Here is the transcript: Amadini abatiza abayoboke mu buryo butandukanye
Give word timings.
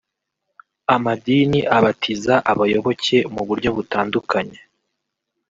Amadini 0.95 1.59
abatiza 1.77 2.35
abayoboke 2.51 3.17
mu 3.33 3.41
buryo 3.47 3.69
butandukanye 3.77 4.59